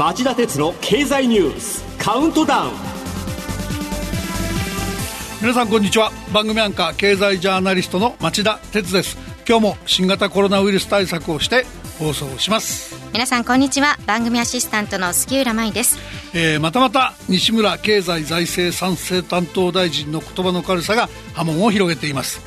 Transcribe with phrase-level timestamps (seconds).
[0.00, 2.70] 町田鉄の経済ニュースカウントダウン。
[5.42, 6.10] 皆さんこんにちは。
[6.32, 9.18] 番組アンカー経済ジャーナリストの町田鉄です。
[9.46, 11.66] 今日も新型コロナウイルス対策をして
[11.98, 12.98] 放送します。
[13.12, 13.98] 皆さんこんにちは。
[14.06, 15.98] 番組アシスタントの杉浦舞です、
[16.32, 22.40] えー、またまた西村経済財政賛成担当大臣の言葉の軽さが波紋を広げています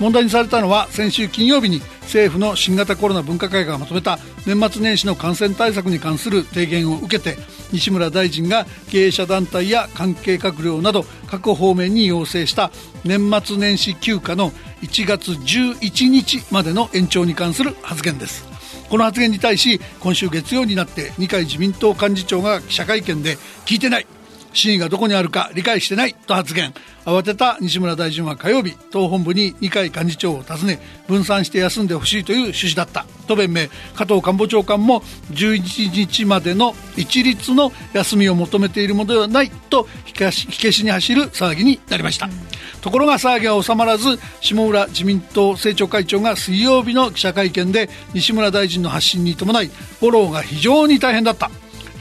[0.00, 7.36] 問題にされたのは先週金曜日に政府の新型コロナ分科会がまとめた年末年始の感染対策に関する提言を受けて
[7.70, 12.72] 西村大臣が経営者団体や関係閣僚など各方面に要請した
[13.04, 14.50] 年末年始休暇の
[14.80, 18.48] 1月11日までの延長に関する発言です。
[18.88, 23.36] この発言に対し今週月曜になって二階自民党幹事長が記者会見で
[23.66, 24.19] 聞いてない。
[24.52, 26.72] 真意がどこにあるか理解してないと発言。
[27.04, 33.06] 慌てた西村大臣は火曜日党本部に二階幹事長を訪ね分散して休んでほしいという趣旨だった。
[33.26, 35.00] と弁明加藤官房長官も
[35.32, 42.32] 11日までの一律の休みを求めているものではないと火消しに走る騒ぎになりました、うん、
[42.80, 51.50] ところが騒ぎは収まらず下村自民党政調会長が水曜日の記者会見で西村大臣の発信に伴いフォローが非常に大変だった。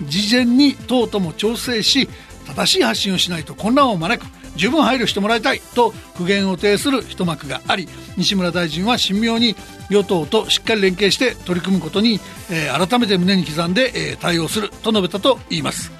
[0.03, 2.07] 事前に党とも調整し
[2.55, 4.39] 正しい発信をしないと混乱を招く。
[4.55, 9.55] 十分配慮してもらいたいと苦言を呈する一幕があり西村大臣は神妙に
[9.89, 12.19] 与党としっかり連携して取り組むことに、
[12.51, 15.91] えー、改めて胸に刻んで、えー、対応すると述べたと言います。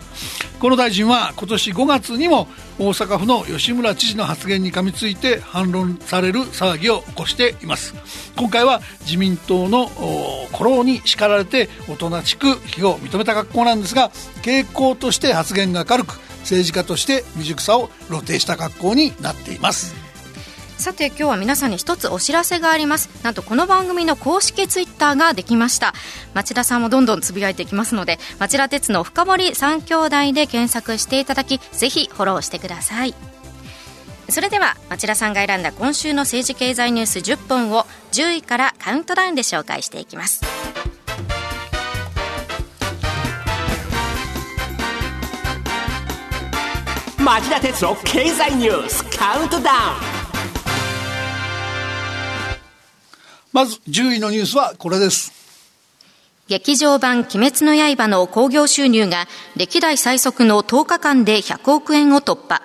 [0.59, 7.95] この大臣は今年5月にも大阪府の吉村知事の発言に噛みついて反論される騒ぎを起こしています。
[8.35, 9.87] 今回は自民党の
[10.53, 14.09] 古老に叱られておとなしく非を認めた格好なんですが
[14.41, 19.98] 傾向として発言が軽く政治家として未熟さを露呈した格好になっています。
[20.80, 23.09] さて今日は皆さんに一つお知らせがあります。
[23.22, 25.94] なんとこの番組の公式ツイッターができました。
[26.33, 33.14] 町田さんもどんどんつぶやいていきますので町田鉄の深堀三兄弟で検索していただきぜひフォローしてください。
[34.30, 40.42] それでは町田さんが選んだ今週の政治経済ニュース10本を10位からカウントダウンで紹介していきます。
[47.17, 50.08] 町田鉄の経済ニュースカウントダウン。
[53.52, 55.32] まず10位のニュースはこれです。
[56.48, 62.61] 劇場版鬼滅の刃の興行収入が歴代最速の10日間で100億円を突破。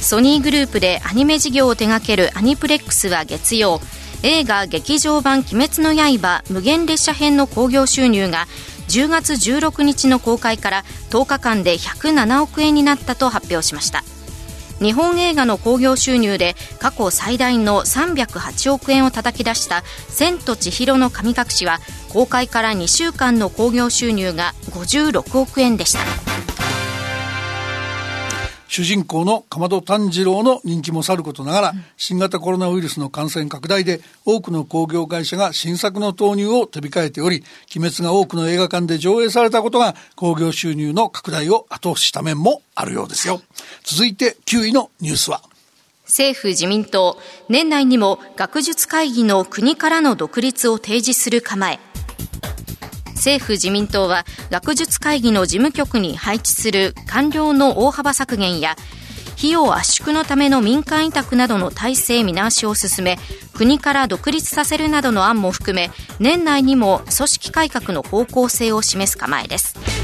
[0.00, 3.80] ソニーグループでアニメ事業を手掛けるアニプレックスは月曜。
[4.22, 8.46] 映画劇場版鬼滅の刃無限列車編の興行収入が
[8.88, 14.02] 10月16日の公開から10日間で107億円になったと発表しました。
[14.80, 21.80] 日本映画の興行収入で過去最大の308億円を叩き出した「千と千尋の神隠し」は
[22.12, 26.53] 公開から2週間の興行収入が56億円でした。
[28.74, 37.44] 主人公のかまど炭治郎の人気もさることながら、新型コロナウイルスの感染拡大で多くの興行会社が新作の投入を手控えており、
[37.76, 43.40] 鬼滅が多くの映画館で上映されたことが興行収入の拡大を後押しした面もあるようですよ。
[43.84, 45.40] 続いて9位のニュースは
[46.02, 47.16] 政府自民党、
[47.48, 51.78] 年内にも学術会議の国からの独立を提示する構え。
[53.14, 58.76] 政府自民党は学術会議の事務局に配置する官僚の大幅削減や
[59.36, 63.18] 費用圧縮のための民間委託などの体制見直しを進め
[63.52, 70.03] 国から独立させるなどの案も含め年内にも組織改革の方向性を示す構えです。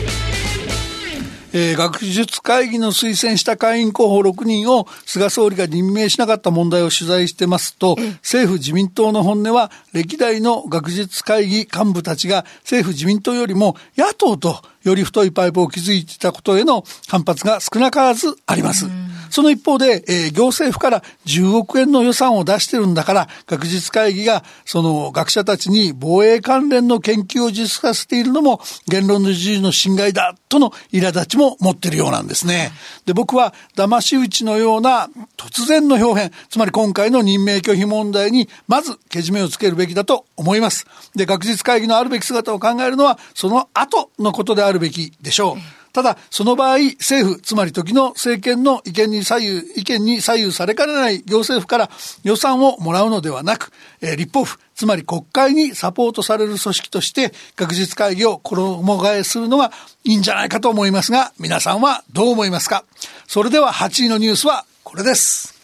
[1.52, 18.86] えー、学術会議の推薦した会員候補6人を菅総理が任命しなかった問題を取材してますと、政府自民党の本音は歴代の学術会議幹部たちが政府自民党よりも野党とより太いパイプを築いていたことへの反発が少なからずあります。
[19.30, 32.72] その一方で、えー、行政府から10億円の予算を出してるんだから、学術会議がその学者たちに防衛関連の研究を実施させているのも言論の自由の侵害だとの苛立ちも持ってるようなんですね。
[33.06, 40.86] で、僕は騙し討ちのような突然の表現、つまり今回の任命拒否問題にまずけじめをつけるべきだと思います。
[41.14, 45.79] で、学術会議のあるべき姿を考えるのはその後のことであるべきでしょう。
[45.92, 51.90] ただ、その場合、政府、つまり時の政権の意見に左右、意見に左右されかねない行政府から
[52.22, 59.72] 予算をもらうのではなく、えー、立法府、つまり国会にサポートされる組織として学術会議を衣替えするのが
[60.04, 62.84] いいんじゃないかと思いますが、皆さんはどう思いますか？
[63.26, 65.54] それでは8位のニュースはこれです。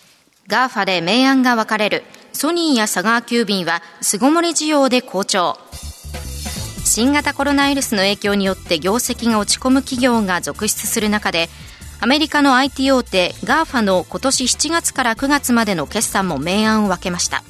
[0.49, 2.05] GAFA で明暗が分かれる。
[2.32, 5.58] ソニーや佐川急便は巣ごもり需要で好調。
[6.87, 11.49] 新型コロナウイルスの影響によって業績が落ち込む企業が続出する中で
[12.00, 17.43] アメリカの IT 大手 GAFA の今年7月から9月までの決算も明暗を分けました。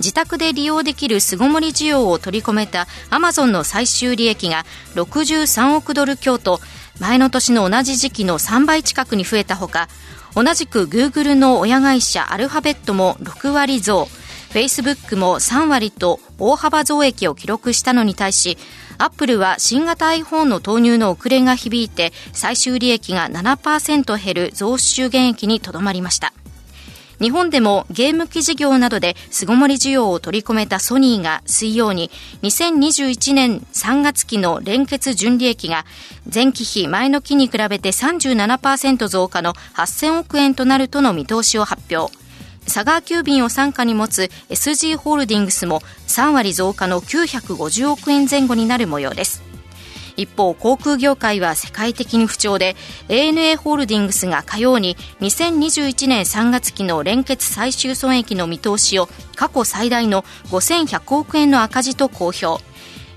[0.00, 4.64] 自宅で利用できる巣ごもり需要を取り込めたアマゾンの最終利益が
[4.94, 6.60] 63億ドル強と
[7.00, 9.88] 前の年の同じ時期の3倍近くに増えたほか
[10.34, 14.08] 同じくグーグルの親会社アルファベットも6割増。
[14.50, 18.56] フェイスブックも3割と大幅増益を記録したのに対し
[18.96, 26.32] アップルは新型 iPhone の投入の遅れが響いて最終利益が7%減る増収減益にとどまりました。
[27.20, 32.12] 日本でもゲーム機事業などで巣ごもり需要を取り込めたソニーが水曜に
[32.42, 35.84] 2021年3月期の連結純利益が
[36.32, 42.27] 前期比前の期に比べて37%増加の8000億円となるとの見通しを発表。
[42.68, 49.42] 佐川急便を傘下に持つ SG ホールディングスも3割増加の950億円前後になる模様です。
[50.16, 52.74] 一方航空業界は世界的に不調で
[53.08, 62.62] ANA ホールディングスが火曜に2021年3月期の連結最終損益の見通しを過去最大の5100億円の赤字と公表。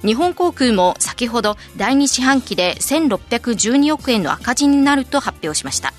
[0.05, 5.93] 日本航空も先ほど第2四半期で1612億円の赤字になると発表しました。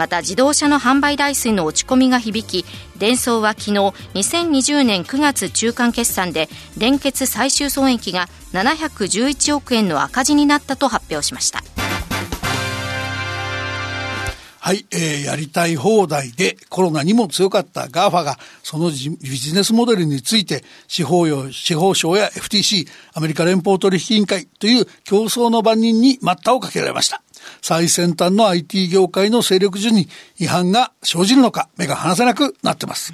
[0.00, 2.66] また自動車の販売台数の落ち込みが響き
[2.98, 3.72] デンソーは昨日
[4.14, 6.48] 2020年9月中間決算で
[6.78, 11.62] 連結最終損益が711億円の赤字になったと発表しました。
[14.58, 27.22] はい、えー、やりたい放題でコロナにも強かった GAFA がそのビジネスモデルについて司法用司法省や FTC アメリカ連邦取引委員会という競争の番人に待ったをかけられました。
[27.62, 30.08] 最先端の IT 業界の勢力順に
[30.38, 33.12] 違反が生じるのか目が離せなくなってます。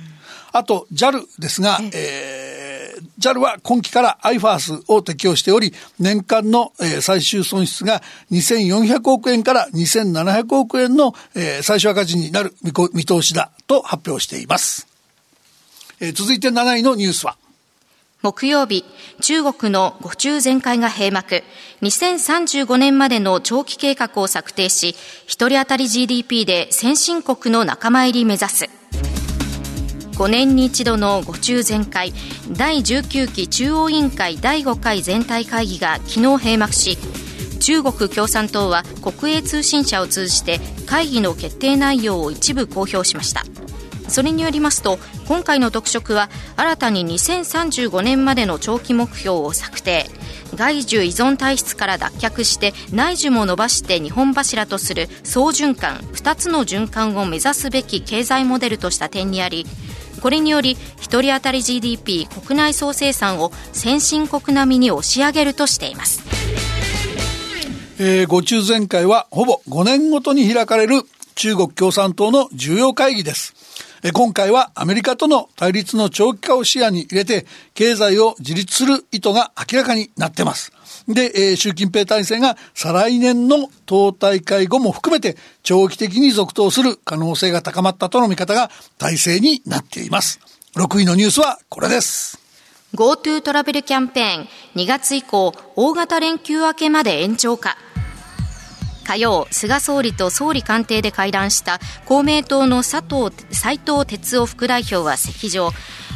[0.52, 12.54] あと JAL ですが、えー、JAL は今期から IFAS を適用しており、年間の、えー、最終損失が2400億円から2700億円の、えー、最終赤字になる
[12.94, 14.86] 見通しだと発表しています。
[16.00, 17.36] えー、続いて7位のニュースは
[18.26, 18.84] 木曜日、
[19.20, 21.44] 中国の五中全会が閉幕、
[21.82, 24.96] 2035年までの長期計画を策定し、
[25.26, 28.70] 一人当たり GDP で先進国の仲間入り目指す。
[30.14, 32.12] 5年に一度の五中全会
[32.50, 36.96] 第19期中央委員会第5回全体会議が昨日閉幕し
[37.60, 43.44] 中国共産党は国営通信社を通じて会議の決定内容を一部公表しました
[44.08, 50.06] それによりますと今回の特色は新たに2035年までの長期目標を策定。
[50.54, 59.66] 外需依存体質から脱却して内需も伸ばして日本柱とする総循環2つの循環を目指すべき経済モデルとした点にあり
[60.20, 66.22] これにより1人当たり GDP 国内総生産を先進国並みに押し上げるとしています、
[67.98, 71.02] えー、ご中全会はほぼ5年ごとに開かれる
[71.34, 73.54] 中国共産党の重要会議です。
[74.12, 80.72] 今回はアメリカとの対立の長期化を視野に入れて、経済を自立する意図が明らかになってます。
[81.08, 90.40] で、えー、習近平体制が再来年の党大会後も含めて長期的に続投する可能性が高まったとの見方が体制になっています。
[90.74, 92.38] 6位のニュースはこれです。
[92.94, 97.76] GoTo トラベルキャンペーン2月以降大型連休明けまで延長か
[99.06, 105.68] 火曜、菅総理と総理官邸で会談した公明党の佐藤斉藤哲夫副代表は席上、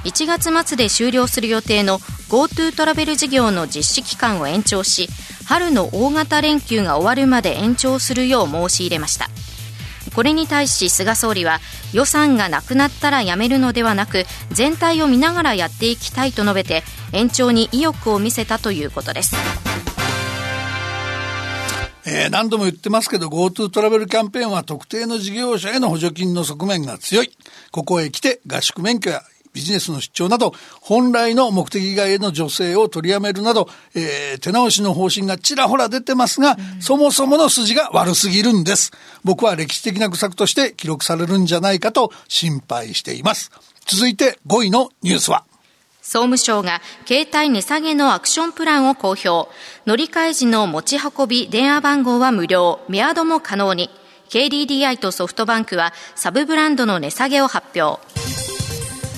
[0.02, 5.09] 1月末で終了する予定の GoTo トラベル事業の実施期間を延長し、
[5.47, 9.30] 春の大型連休が終わるまで延長するよう申し入れました。
[10.12, 11.61] これに対し菅総理は
[11.92, 16.82] 予算がなくなったらやめるのではなく全体を見ながらやっていきたいと述べて
[17.12, 19.59] 延長に意欲を見せたということです。
[22.12, 27.30] えー、何度も言ってますけど GoTo トラベルキャンペーンは特定の事業者への補助金の側面が強い。
[27.70, 38.90] ここへ来て合宿免許やビジネスの出張など、本来の目的外への助成を取りやめるなど、えー、手直しの方針がちらほら出てますが、うん、そもそもの筋が悪すぎるんです。
[39.22, 43.52] 僕は歴史的な愚策として記録されるんじゃないかと心配しています。
[43.86, 45.44] 続いて5位のニュースは
[46.02, 49.50] 総務省が携帯値下げのアクションプランを公表。
[49.87, 53.90] 乗り換え時の持ち運び電話番号は無料、メアドも可能に。
[54.30, 58.00] KDDI とソフトバンクはサブブランドの値下げを発表。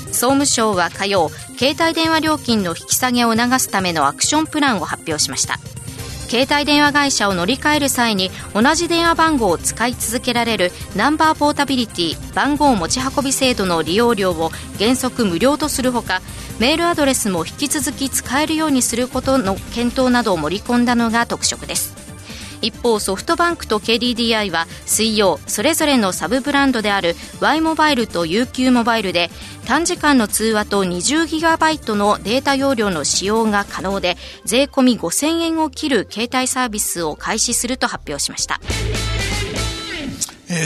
[0.07, 5.59] 総務省は火曜、携帯電話料金の引き下げを促すためのアクションプランを発表しました。
[6.33, 14.49] 携帯電話会社を乗り換える際に同じ電話番号を使い続けられるナンバーポータビリティ番号持ち運び制度の利用料を
[14.79, 16.23] 原則無料とするほか
[16.59, 22.01] メールアドレスも引き続き使えるようにすることの検討などを盛り込んだのが特色です。
[22.62, 29.31] 一方ソフトバンクと KDDI は水曜それぞれのサブブランドである Y モバイルと UQ モバイルで
[29.66, 38.61] 短時間の通話と 20GB のデータ容量の使用が可能で税込み5000円を切る携帯サービスを開始すると発表しました。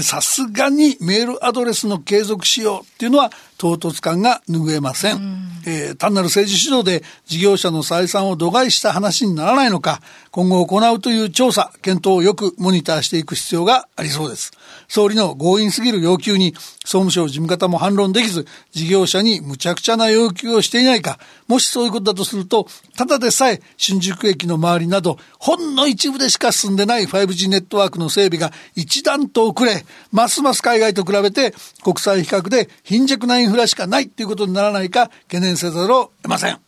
[0.02, 10.00] さすがにメールアドレスの継続使用っていうのは唐突感が拭えません、ん、えー、単なる政治主導で事業者の採算を度外した話にならないのか
[10.30, 14.52] 今後行うという調査検討をよくモニターしていく必要がありそうです
[14.88, 22.66] 総理の強引すぎる要求に総務省事務方も反論できず事業者に無茶苦茶な要求をしていないかもしそういうことだとすると
[22.96, 36.65] ただでさえ新宿駅の周りなどほんの一部でしか進んでない 5G ネットワークの整備が一段と遅れますます海外と比べて国際比較で貧弱なインフラしかないっていうことにならないか懸念せざるを得ません。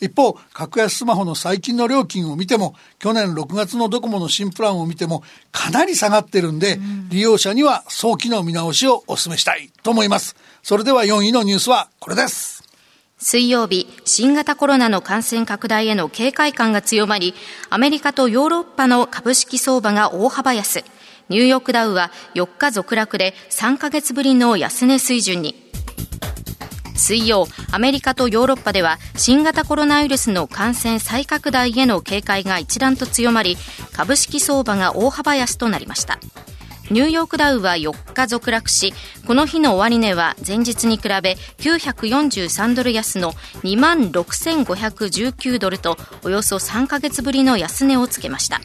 [0.00, 10.36] 一方、格安スマホの最近の料金を見ても、去年6月のドコモの新プランを見ても、かなり下がってるんで、うん、利用者には早期の見直しをお勧めしたいと思います。
[10.62, 12.62] それでは4位のニュースはこれです。
[13.20, 17.34] 水曜日、新型コロナの感染拡大への警戒感が強まり、
[17.68, 20.84] アメリカとヨーロッパの株式相場が大幅安。
[21.28, 25.68] ニューヨークダウは4日続落で3ヶ月ぶりの安値水準に。
[26.98, 33.56] 水曜、アメリカとヨーロッパでは新型コロナウイルスの感染再拡大への警戒が一段と強まり、
[33.92, 36.18] 株式相場が大幅安となりました。
[36.90, 38.94] ニューヨークダウは4日続落し、
[39.26, 48.60] この日の終値は前日に比べ943ドル安の26,519ドルとおよそ3ヶ月ぶりの安値をつけました。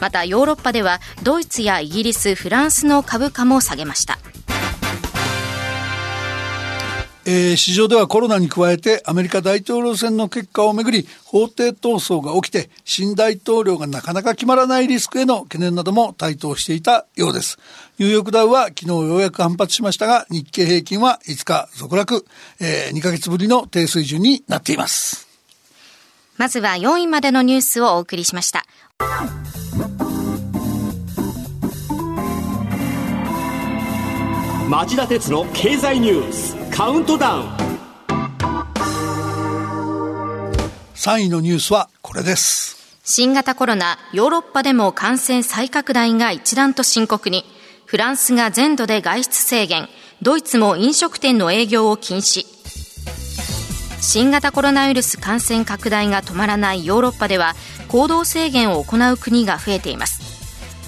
[0.00, 4.18] またヨーロッパではドイツやイギリス、フランスの株価も下げました。
[7.26, 17.58] えー、市場ではコロナに加えてアメリカ大統領選の結果をめぐり法廷闘争が起きて新大統領がなかなか決まらないリスクへの懸念なども台頭していたようです。
[17.98, 22.26] ニューヨークダウは昨日ようやく反発しましたが日経平均は5日続落、
[22.60, 25.26] えー、2ヶ月ぶりの低水準になっています。
[26.36, 28.66] まずは4位までのニュースをお送りしました。
[34.68, 37.48] 町田鉄の経済ニュースカウントダウン
[40.96, 42.98] 3位のニュースはこれです。
[43.04, 47.44] 新型コロナヨーロッパでも感染再拡大が一段と深刻に。
[47.86, 49.88] フランスが全土で外出制限。
[50.20, 52.44] ドイツも飲食店の営業を禁止。
[54.00, 57.54] 新型コロナウイルス感染拡大が止まらないヨーロッパでは
[57.86, 60.23] 行動制限を行う国が増えています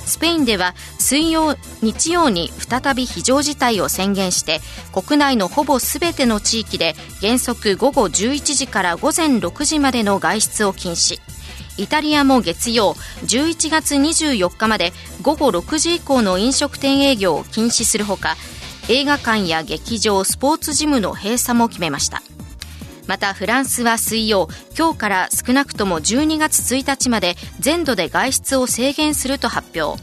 [0.06, 4.60] スペインでは水曜、日曜に再び非常事態を宣言して
[4.92, 11.20] 国内のほぼすべての地域で原則午後11時から午前6時までの外出を禁止。
[11.78, 12.94] イタリアも月曜
[13.24, 18.36] 11月24日まで午後6時以降の飲食店営業を禁止するほか
[18.88, 22.22] 映画館や劇場スポーツジムの閉鎖も決めました。
[23.06, 30.02] またフランスは水曜今日から少なくとも12月1日まで全土で外出を制限すると発表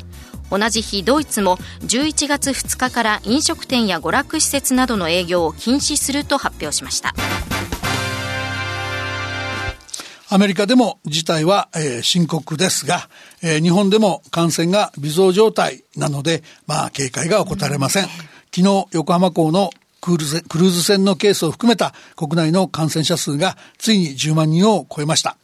[0.49, 7.13] 同じ日ドイツも11月2日から飲食店や娯楽施設などの営業を禁止すると発表しました
[10.33, 13.07] アメリカでも事態は、えー、深刻ですが、
[13.43, 18.05] えー、日本でも感染が微増状態なので、まあ、警戒が怠れません。
[18.05, 19.69] 昨日、横浜港の
[20.03, 25.37] クルーズ船のケースを含めた国内の感染者数がついに10万人を超えました。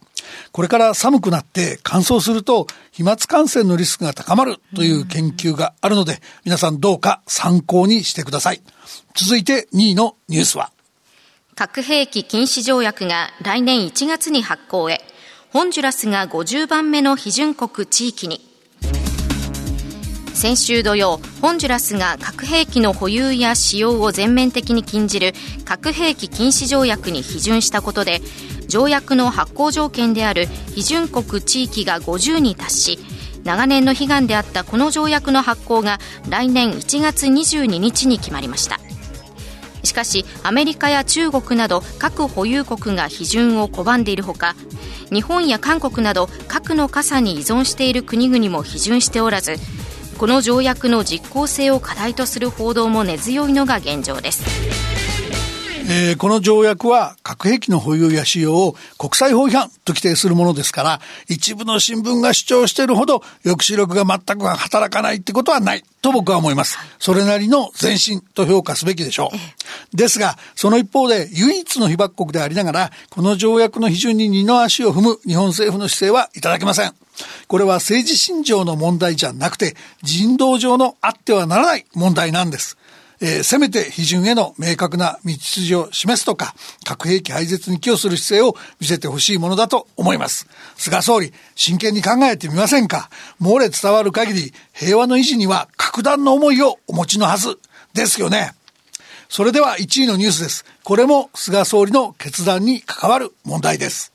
[0.52, 8.60] これから寒くなって乾燥すると飛沫感染のリスクが高まるという研究があるので皆さんどうか参考にしてください。
[9.14, 10.70] 続いて2位のニュースは
[11.54, 15.00] 核兵器禁止条約が来年1月に発効へ
[15.52, 18.40] ホンジュラスが50番目の批准国地域に
[20.40, 25.34] 先週土曜ホンジュラスが核兵器の保有や使用を全面的に禁じる
[25.66, 28.22] 核兵器禁止条約に批准したことで
[28.66, 32.98] 条約の発効条件である批准国地域が50に達し
[33.44, 35.98] 長年の悲願であったこの条約の発効が
[36.30, 38.80] 来年1月22日に決まりました。
[39.84, 44.54] しかしアメリカや中国など核保有国が批准を拒んでいるほか
[45.10, 49.56] 日本や韓国など核の傘に依存している国々も批准しておらず
[50.20, 54.44] この条約の実効性を課題とする報道も根強いのが現状です
[55.92, 66.78] えー、この条約は核兵器の保有や使用を国際法違反と規定するものですから、一部の新聞が主張しているほど抑止力が全く働かないってことはないと僕は思います。
[67.00, 69.32] それなりの前進と評価すべきでしょ
[69.92, 69.96] う。
[69.96, 76.94] ですが、その一方で唯一の被爆国でありながら、この条約の批准に二の足を踏む日本政府の姿勢はいただけません。
[77.48, 82.76] これは政治信条の問題じゃなくて、人道上のあってはならない問題なんです。
[83.22, 90.46] えー、せめて批准への明確な道筋を示すとか、核兵器廃絶に寄与する姿勢を見せてほしいものだと思います。
[90.76, 93.10] 菅総理、真剣に考えてみませんか？
[93.40, 97.58] 漏れ伝わる限り、平和の維持には格段の思いをお持ちのはず
[97.92, 98.54] ですよね。
[99.28, 100.64] それでは1位のニュースです。
[100.82, 104.12] これも菅総理の決断に関わる問題です。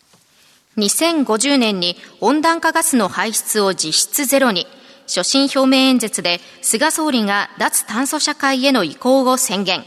[0.77, 4.67] 2050年に温暖化ガスの排出を実質ゼロに、
[5.07, 9.83] 所信表明演説で菅総理が脱炭素社会への移行を宣言。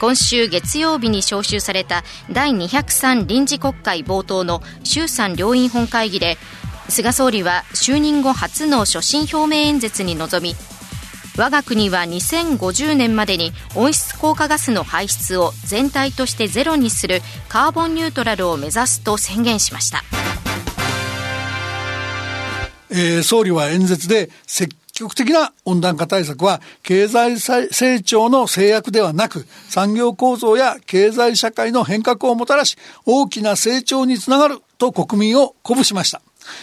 [0.00, 6.36] 今週月曜日に召集された第203臨時国会冒頭の衆参両院本会議で
[6.88, 10.54] 菅総理は就任後初の所信表明演説に臨み
[11.36, 20.02] 我が国は2050年までに温室効果ガスの排出を全体としてゼロにするカーボンニュートラルを目指すと宣言しました。
[22.90, 36.22] えー、総理は演説で積極的な温暖化対策は経済成長の制約ではなく産業構造や経済社会の変革をもたらし大きな成長につながると国民を鼓舞しました。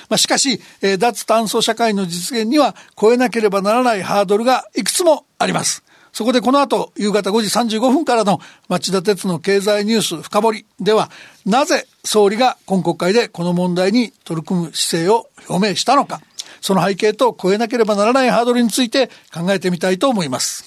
[0.10, 5.84] まあ、しかし、えー、脱炭素社会の実現には超えなければならないハードルがいくつもあります。
[6.14, 11.10] そこでこの後、夕方5時35分からの町田鉄の経済ニュース深掘りでは、
[11.46, 16.22] なぜ総理が今国会でこの問題に取り組む姿勢を表明したのか、
[16.60, 20.66] その背景と超えなければならないハードルについて考えてみたいと思います。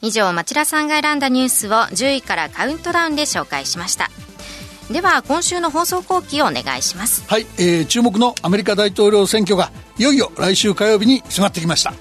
[0.00, 4.10] 以上、町田さんが選んだニュースを10位からカウントダウンで紹介しました。
[4.90, 7.24] では今週の放送後期をお願いします。
[7.28, 11.92] はい、えー、注目のアメリカ大統領選挙がいよいよ来週火曜日に迫ってきました。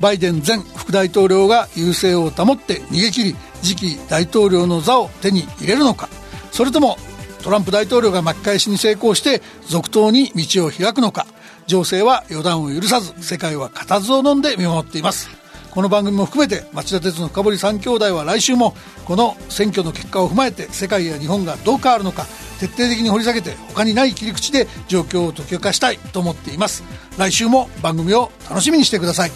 [0.00, 6.08] バイデン前副大統領が優勢を保って逃げ切り次期大統領の座を手に入れるのか。
[6.52, 6.98] それとも
[7.42, 11.26] トランプ大統領が巻き返しに成功して続投に道を開くのか。
[11.66, 15.43] 情勢は予断を許さず世界は固唾を飲んで見守っています。
[15.74, 22.26] この番組も含めて町田鉄の深堀三兄弟は来週もこの選挙の結果を踏まえて世界や日本がどう変わるのか
[22.60, 26.84] 徹底的に掘り下げて他にない切り口で状況を解き明かしたいと思っています。
[27.18, 29.32] 来週も番組を楽しみにしてください。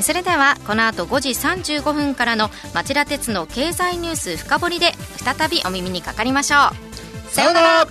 [0.00, 6.70] それではこの後5時35分からの町田鉄の経済ニュース深掘りで再びお耳にかかりましょ
[7.28, 7.32] う。
[7.32, 7.88] さようなら